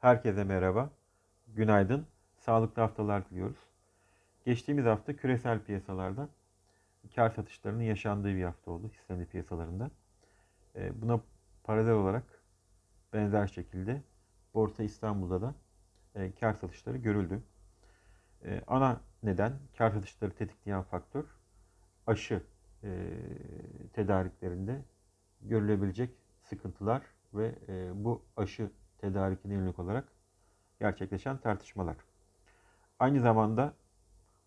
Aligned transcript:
Herkese 0.00 0.44
merhaba, 0.44 0.90
günaydın, 1.48 2.06
sağlıklı 2.36 2.82
haftalar 2.82 3.30
diliyoruz. 3.30 3.58
Geçtiğimiz 4.44 4.84
hafta 4.84 5.16
küresel 5.16 5.60
piyasalarda 5.60 6.28
kar 7.14 7.30
satışlarının 7.30 7.82
yaşandığı 7.82 8.34
bir 8.34 8.44
hafta 8.44 8.70
oldu 8.70 8.88
hisse 8.88 9.24
piyasalarında. 9.24 9.90
E, 10.76 11.02
buna 11.02 11.20
paralel 11.64 11.92
olarak 11.92 12.42
benzer 13.12 13.46
şekilde 13.46 14.02
Borsa 14.54 14.82
İstanbul'da 14.82 15.42
da 15.42 15.54
e, 16.14 16.34
kar 16.34 16.54
satışları 16.54 16.96
görüldü. 16.96 17.42
E, 18.44 18.62
ana 18.66 19.00
neden 19.22 19.52
kar 19.78 19.90
satışları 19.90 20.30
tetikleyen 20.30 20.82
faktör 20.82 21.24
aşı 22.06 22.42
tedariklerinde 23.92 24.82
görülebilecek 25.40 26.10
sıkıntılar 26.42 27.02
ve 27.34 27.54
bu 27.94 28.24
aşı 28.36 28.70
tedarikine 29.00 29.54
yönelik 29.54 29.78
olarak 29.78 30.08
gerçekleşen 30.80 31.38
tartışmalar. 31.38 31.96
Aynı 32.98 33.20
zamanda 33.20 33.74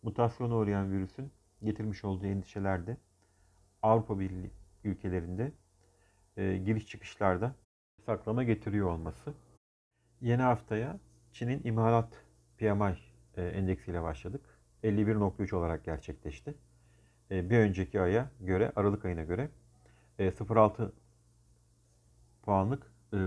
mutasyona 0.02 0.56
uğrayan 0.56 0.92
virüsün 0.92 1.32
getirmiş 1.64 2.04
olduğu 2.04 2.26
endişeler 2.26 2.88
de 2.88 2.98
Avrupa 3.82 4.20
Birliği 4.20 4.52
ülkelerinde 4.84 5.52
e, 6.38 6.58
giriş 6.58 6.88
çıkışlarda 6.88 7.56
saklama 8.06 8.44
getiriyor 8.44 8.90
olması. 8.90 9.34
Yeni 10.22 10.42
haftaya 10.42 11.00
Çin'in 11.32 11.62
imalat 11.64 12.24
PMI 12.58 12.98
e, 13.38 13.44
endeksiyle 13.44 14.04
başladık. 14.04 14.42
51.3 14.84 15.56
olarak 15.56 15.86
gerçekleşti. 15.86 16.56
E, 17.32 17.50
bir 17.50 17.58
önceki 17.58 18.02
aya 18.02 18.32
göre, 18.40 18.72
Aralık 18.76 19.06
ayına 19.06 19.24
göre 19.24 19.50
e, 20.20 20.28
0.6 20.28 20.92
puanlık 22.42 22.92
e, 23.14 23.18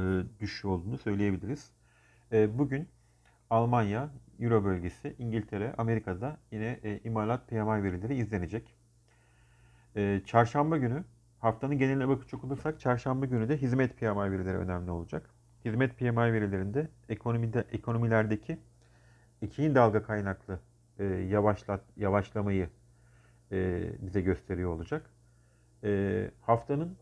düşüş 0.41 0.65
olduğunu 0.65 0.99
söyleyebiliriz. 0.99 1.71
E, 2.33 2.59
bugün 2.59 2.89
Almanya, 3.51 4.11
Euro 4.41 4.65
bölgesi, 4.65 5.17
İngiltere, 5.19 5.75
Amerika'da 5.79 6.37
yine 6.52 6.80
e, 6.83 7.01
imalat 7.05 7.49
PMI 7.49 7.83
verileri 7.83 8.15
izlenecek. 8.15 8.77
Çarşamba 10.25 10.77
günü 10.77 11.05
haftanın 11.38 11.79
geneline 11.79 12.09
bakacak 12.09 12.45
olursak 12.45 12.80
çarşamba 12.80 13.27
günü 13.27 13.49
de 13.49 13.57
hizmet 13.57 13.99
PMI 13.99 14.30
verileri 14.30 14.57
önemli 14.57 14.91
olacak. 14.91 15.30
Hizmet 15.65 15.99
PMI 15.99 16.32
verilerinde 16.32 16.88
ekonomide 17.09 17.65
ekonomilerdeki 17.73 18.59
ikinci 19.43 19.75
dalga 19.75 20.03
kaynaklı 20.03 20.60
e, 20.99 21.05
yavaşlat 21.05 21.80
yavaşlamayı 21.97 22.69
e, 23.53 23.88
bize 24.01 24.21
gösteriyor 24.21 24.71
olacak. 24.71 25.10
E, 25.85 26.30
haftanın 26.41 26.97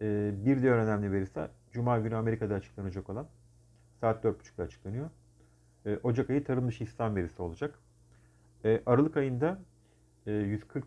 e, 0.00 0.30
bir 0.44 0.62
diğer 0.62 0.76
önemli 0.76 1.12
verisi 1.12 1.40
Cuma 1.74 1.98
günü 1.98 2.16
Amerika'da 2.16 2.54
açıklanacak 2.54 3.10
olan 3.10 3.26
saat 4.00 4.24
4.30'da 4.24 4.62
açıklanıyor. 4.62 5.10
E, 5.86 5.96
Ocak 6.02 6.30
ayı 6.30 6.44
tarım 6.44 6.68
dışı 6.68 6.84
istihdam 6.84 7.16
verisi 7.16 7.42
olacak. 7.42 7.78
E, 8.64 8.82
Aralık 8.86 9.16
ayında 9.16 9.58
e, 10.26 10.32
140 10.32 10.84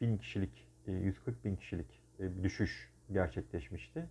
bin 0.00 0.18
kişilik 0.18 0.66
e, 0.86 0.92
140 0.92 1.44
bin 1.44 1.56
kişilik 1.56 2.00
e, 2.18 2.42
düşüş 2.42 2.92
gerçekleşmişti. 3.12 4.08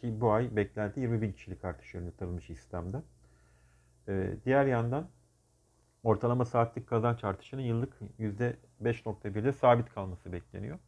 Ki 0.00 0.20
bu 0.20 0.32
ay 0.32 0.56
beklenti 0.56 1.00
20 1.00 1.22
bin 1.22 1.32
kişilik 1.32 1.64
artış 1.64 1.94
yönünde 1.94 2.12
tarım 2.16 2.38
dışı 2.38 2.52
istihdamda. 2.52 3.02
E, 4.08 4.36
diğer 4.44 4.66
yandan 4.66 5.08
ortalama 6.04 6.44
saatlik 6.44 6.86
kazanç 6.86 7.24
artışının 7.24 7.62
yıllık 7.62 7.96
%5.1'de 8.18 9.52
sabit 9.52 9.90
kalması 9.90 10.32
bekleniyor. 10.32 10.78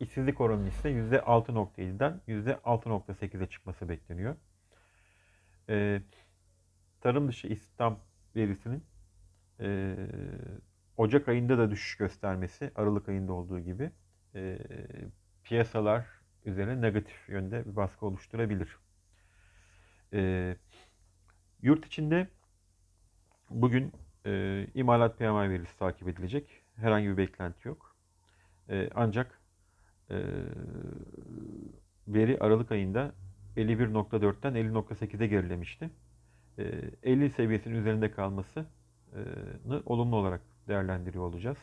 İşsizlik 0.00 0.40
oranı 0.40 0.68
ise 0.68 0.90
%6.7'den 0.90 2.20
%6.8'e 2.28 3.46
çıkması 3.46 3.88
bekleniyor. 3.88 4.36
Ee, 5.68 6.02
tarım 7.00 7.28
dışı 7.28 7.46
istihdam 7.46 7.98
verisinin 8.36 8.84
e, 9.60 9.96
Ocak 10.96 11.28
ayında 11.28 11.58
da 11.58 11.70
düşüş 11.70 11.96
göstermesi, 11.96 12.70
Aralık 12.74 13.08
ayında 13.08 13.32
olduğu 13.32 13.60
gibi 13.60 13.90
e, 14.34 14.58
piyasalar 15.44 16.06
üzerine 16.44 16.80
negatif 16.80 17.28
yönde 17.28 17.66
bir 17.66 17.76
baskı 17.76 18.06
oluşturabilir. 18.06 18.76
E, 20.12 20.56
yurt 21.62 21.86
içinde 21.86 22.28
bugün 23.50 23.92
e, 24.26 24.66
imalat 24.74 25.18
PMI 25.18 25.50
verisi 25.50 25.78
takip 25.78 26.08
edilecek. 26.08 26.62
Herhangi 26.76 27.08
bir 27.08 27.16
beklenti 27.16 27.68
yok. 27.68 27.96
E, 28.68 28.90
ancak 28.94 29.39
veri 32.08 32.38
Aralık 32.40 32.72
ayında 32.72 33.12
51.4'ten 33.56 34.54
50.8'e 34.54 35.26
gerilemişti. 35.26 35.90
50 36.58 37.24
ee, 37.24 37.30
seviyesinin 37.30 37.74
üzerinde 37.74 38.10
kalmasını 38.10 38.66
olumlu 39.86 40.16
olarak 40.16 40.40
değerlendiriyor 40.68 41.24
olacağız. 41.24 41.58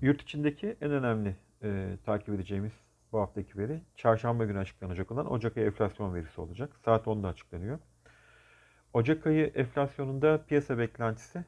Yurt 0.00 0.22
içindeki 0.22 0.76
en 0.80 0.90
önemli 0.90 1.36
e, 1.62 1.96
takip 2.04 2.28
edeceğimiz 2.28 2.72
bu 3.12 3.20
haftaki 3.20 3.58
veri 3.58 3.80
çarşamba 3.96 4.44
günü 4.44 4.58
açıklanacak 4.58 5.10
olan 5.10 5.32
Ocak 5.32 5.56
ayı 5.56 5.66
enflasyon 5.66 6.14
verisi 6.14 6.40
olacak. 6.40 6.76
Saat 6.84 7.06
10'da 7.06 7.28
açıklanıyor. 7.28 7.78
Ocak 8.92 9.26
ayı 9.26 9.46
enflasyonunda 9.46 10.44
piyasa 10.44 10.78
beklentisi 10.78 11.44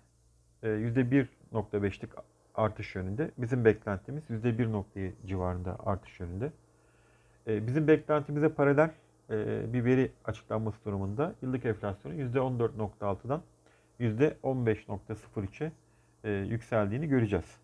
%1.5'lik 0.62 2.10
e, 2.14 2.16
artış 2.54 2.94
yönünde. 2.94 3.30
Bizim 3.38 3.64
beklentimiz 3.64 4.30
%1 4.30 4.72
noktayı 4.72 5.12
civarında 5.26 5.76
artış 5.86 6.20
yönünde. 6.20 6.52
Ee, 7.46 7.66
bizim 7.66 7.88
beklentimize 7.88 8.48
paralel 8.48 8.90
e, 9.30 9.72
bir 9.72 9.84
veri 9.84 10.10
açıklanması 10.24 10.84
durumunda 10.84 11.34
yıllık 11.42 11.64
enflasyonun 11.64 12.16
%14.6'dan 12.16 13.42
%15.03'e 14.00 15.72
e, 16.24 16.30
yükseldiğini 16.30 17.08
göreceğiz. 17.08 17.62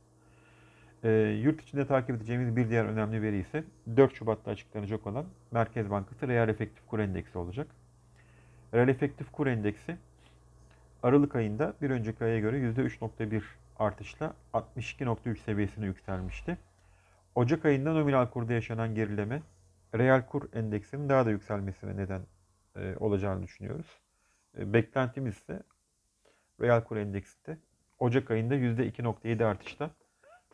Ee, 1.05 1.11
yurt 1.43 1.63
içinde 1.63 1.87
takip 1.87 2.17
edeceğimiz 2.17 2.57
bir 2.57 2.71
diğer 2.71 2.85
önemli 2.85 3.23
veri 3.23 3.39
ise 3.39 3.65
4 3.97 4.15
Şubat'ta 4.15 4.51
açıklanacak 4.51 5.07
olan 5.07 5.25
Merkez 5.51 5.91
Bankası 5.91 6.29
Reel 6.29 6.49
Efektif 6.49 6.87
Kur 6.87 6.99
Endeksi 6.99 7.39
olacak. 7.39 7.67
Reel 8.75 8.89
Efektif 8.89 9.33
Kur 9.33 9.47
Endeksi 9.47 9.97
Aralık 11.03 11.37
ayında 11.37 11.75
bir 11.83 11.91
önceki 11.91 12.25
aya 12.25 12.39
göre 12.39 12.59
%3.1 12.59 13.43
artışla 13.79 14.35
62.3 14.53 15.37
seviyesine 15.37 15.87
yükselmişti. 15.87 16.59
Ocak 17.35 17.65
ayında 17.65 17.93
nominal 17.93 18.27
kurda 18.27 18.53
yaşanan 18.53 18.95
gerileme 18.95 19.43
reel 19.95 20.27
kur 20.27 20.49
endeksinin 20.53 21.09
daha 21.09 21.27
da 21.27 21.31
yükselmesine 21.31 21.97
neden 21.97 22.23
e, 22.77 22.97
olacağını 22.97 23.43
düşünüyoruz. 23.43 24.01
E, 24.59 24.73
beklentimiz 24.73 25.37
ise 25.37 25.63
reel 26.61 26.85
kur 26.85 26.97
endeksinde 26.97 27.59
Ocak 27.99 28.31
ayında 28.31 28.55
%2.7 28.55 29.45
artışla 29.45 29.91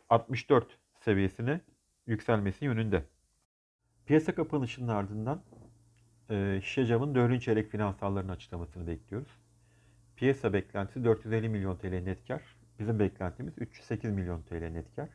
64 0.08 0.78
seviyesine 1.00 1.60
yükselmesi 2.06 2.64
yönünde. 2.64 3.04
Piyasa 4.06 4.34
kapanışının 4.34 4.88
ardından 4.88 5.42
e, 6.30 6.60
şişe 6.62 6.86
camın 6.86 7.14
4. 7.14 7.42
çeyrek 7.42 7.70
finansallarının 7.70 8.32
açıklamasını 8.32 8.86
bekliyoruz. 8.86 9.38
Piyasa 10.16 10.52
beklentisi 10.52 11.04
450 11.04 11.48
milyon 11.48 11.76
TL 11.76 11.86
net 11.86 12.26
kar, 12.28 12.42
Bizim 12.78 12.98
beklentimiz 12.98 13.54
308 13.58 14.10
milyon 14.10 14.42
TL 14.42 14.68
net 14.68 14.96
kar. 14.96 15.08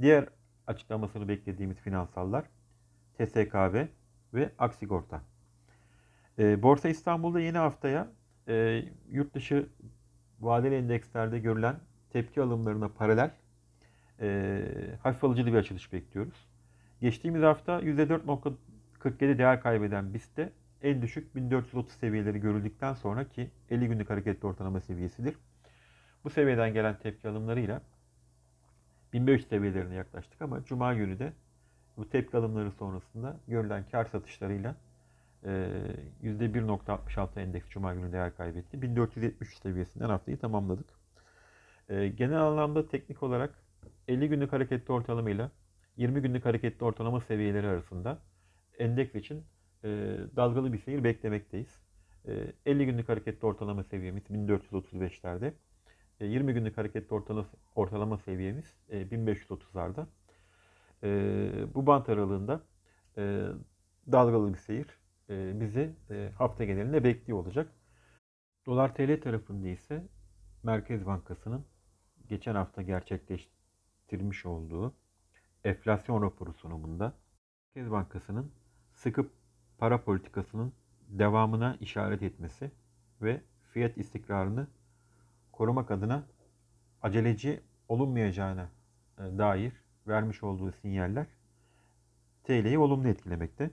Diğer 0.00 0.28
açıklamasını 0.66 1.28
beklediğimiz 1.28 1.76
finansallar 1.76 2.44
TSKB 3.18 3.86
ve 4.34 4.50
Aksigorta. 4.58 5.22
E, 6.38 6.62
Borsa 6.62 6.88
İstanbul'da 6.88 7.40
yeni 7.40 7.58
haftaya 7.58 8.08
e, 8.48 8.84
yurt 9.10 9.34
dışı 9.34 9.68
vadeli 10.40 10.74
endekslerde 10.74 11.38
görülen 11.38 11.76
tepki 12.10 12.42
alımlarına 12.42 12.88
paralel 12.88 13.30
e, 14.20 14.62
hafif 15.02 15.24
alıcılı 15.24 15.46
bir 15.46 15.58
açılış 15.58 15.92
bekliyoruz. 15.92 16.46
Geçtiğimiz 17.00 17.42
hafta 17.42 17.80
%4.47 17.80 19.38
değer 19.38 19.60
kaybeden 19.60 20.14
BIST'te 20.14 20.52
en 20.82 21.02
düşük 21.02 21.36
1430 21.36 21.92
seviyeleri 21.94 22.40
görüldükten 22.40 22.94
sonra 22.94 23.28
ki 23.28 23.50
50 23.70 23.88
günlük 23.88 24.10
hareketli 24.10 24.46
ortalama 24.46 24.80
seviyesidir. 24.80 25.34
Bu 26.26 26.30
seviyeden 26.30 26.74
gelen 26.74 26.98
tepki 26.98 27.28
alımlarıyla 27.28 27.82
1500 29.12 29.48
seviyelerine 29.48 29.94
yaklaştık 29.94 30.42
ama 30.42 30.64
Cuma 30.64 30.94
günü 30.94 31.18
de 31.18 31.32
bu 31.96 32.08
tepki 32.10 32.36
alımları 32.36 32.70
sonrasında 32.70 33.36
görülen 33.48 33.84
kar 33.90 34.04
satışlarıyla 34.04 34.76
%1.66 35.44 37.40
endeks 37.40 37.68
Cuma 37.68 37.94
günü 37.94 38.12
değer 38.12 38.36
kaybetti. 38.36 38.82
1473 38.82 39.58
seviyesinden 39.58 40.08
haftayı 40.08 40.38
tamamladık. 40.38 40.86
Genel 41.88 42.40
anlamda 42.40 42.88
teknik 42.88 43.22
olarak 43.22 43.54
50 44.08 44.28
günlük 44.28 44.52
hareketli 44.52 44.92
ortalama 44.92 45.30
ile 45.30 45.50
20 45.96 46.22
günlük 46.22 46.44
hareketli 46.44 46.84
ortalama 46.84 47.20
seviyeleri 47.20 47.66
arasında 47.66 48.18
endeks 48.78 49.14
için 49.14 49.44
dalgalı 50.36 50.72
bir 50.72 50.78
seyir 50.78 51.04
beklemekteyiz. 51.04 51.80
50 52.66 52.86
günlük 52.86 53.08
hareketli 53.08 53.46
ortalama 53.46 53.84
seviyemiz 53.84 54.22
1435'lerde. 54.22 55.52
20 56.20 56.50
e, 56.50 56.54
günlük 56.54 56.78
hareketli 56.78 57.14
ortalama, 57.14 57.48
ortalama 57.74 58.18
seviyemiz 58.18 58.76
1530'larda. 58.90 60.06
E, 61.02 61.08
e, 61.08 61.74
bu 61.74 61.86
bant 61.86 62.08
aralığında 62.08 62.60
dalgalı 64.12 64.52
bir 64.52 64.58
seyir 64.58 64.86
bizi 65.60 65.94
hafta 66.38 66.64
genelinde 66.64 67.04
bekliyor 67.04 67.38
olacak. 67.38 67.72
Dolar 68.66 68.94
TL 68.94 69.20
tarafında 69.20 69.68
ise 69.68 70.02
Merkez 70.62 71.06
Bankası'nın 71.06 71.64
geçen 72.28 72.54
hafta 72.54 72.82
gerçekleştirmiş 72.82 74.46
olduğu 74.46 74.94
enflasyon 75.64 76.22
raporu 76.22 76.52
sunumunda 76.52 77.12
Merkez 77.74 77.92
Bankası'nın 77.92 78.52
sıkı 78.94 79.28
para 79.78 80.04
politikasının 80.04 80.72
devamına 81.08 81.76
işaret 81.80 82.22
etmesi 82.22 82.70
ve 83.22 83.40
fiyat 83.72 83.98
istikrarını 83.98 84.66
korumak 85.56 85.90
adına 85.90 86.26
aceleci 87.02 87.60
olunmayacağına 87.88 88.68
e, 89.18 89.22
dair 89.38 89.72
vermiş 90.06 90.42
olduğu 90.42 90.72
sinyaller 90.72 91.26
TL'yi 92.44 92.78
olumlu 92.78 93.08
etkilemekte. 93.08 93.70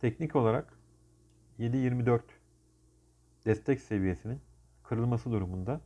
Teknik 0.00 0.36
olarak 0.36 0.78
7.24 1.58 2.20
destek 3.46 3.80
seviyesinin 3.80 4.40
kırılması 4.82 5.30
durumunda 5.30 5.80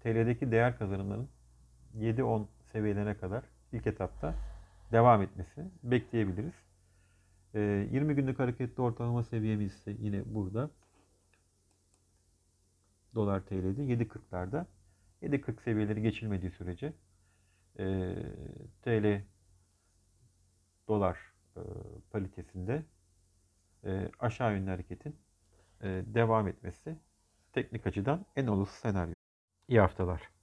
TL'deki 0.00 0.52
değer 0.52 0.78
kazanımlarının 0.78 1.28
7-10 1.98 2.46
seviyelerine 2.72 3.16
kadar 3.16 3.44
ilk 3.72 3.86
etapta 3.86 4.34
devam 4.92 5.22
etmesi 5.22 5.64
bekleyebiliriz. 5.82 6.54
Ee, 7.54 7.88
20 7.92 8.14
günlük 8.14 8.38
hareketli 8.38 8.82
ortalama 8.82 9.22
seviyemiz 9.22 9.74
ise 9.74 9.96
yine 9.98 10.34
burada. 10.34 10.70
Dolar 13.14 13.40
TL'de 13.40 13.82
7.40'larda. 13.82 14.66
7.40 15.22 15.62
seviyeleri 15.62 16.02
geçilmediği 16.02 16.50
sürece 16.52 16.92
e, 17.78 18.14
TL 18.82 19.22
dolar 20.88 21.18
e, 21.56 21.60
paritesinde 22.10 22.84
e, 23.84 24.10
aşağı 24.20 24.52
yönlü 24.52 24.70
hareketin 24.70 25.16
e, 25.82 25.86
devam 26.06 26.48
etmesi 26.48 26.98
teknik 27.52 27.86
açıdan 27.86 28.26
en 28.36 28.46
olası 28.46 28.80
senaryo. 28.80 29.14
İyi 29.68 29.80
haftalar. 29.80 30.33